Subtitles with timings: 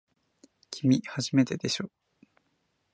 [0.71, 1.91] きみ、初めてでしょ。